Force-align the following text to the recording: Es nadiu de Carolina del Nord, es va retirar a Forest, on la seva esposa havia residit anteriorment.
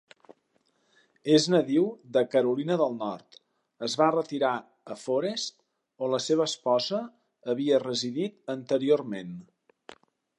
Es 1.33 1.43
nadiu 1.55 1.83
de 2.15 2.23
Carolina 2.35 2.77
del 2.81 2.95
Nord, 3.01 3.37
es 3.89 3.97
va 4.03 4.07
retirar 4.15 4.53
a 4.95 4.97
Forest, 5.01 5.55
on 6.07 6.15
la 6.17 6.21
seva 6.29 6.47
esposa 6.53 7.03
havia 7.55 7.83
residit 7.85 8.41
anteriorment. 8.55 9.37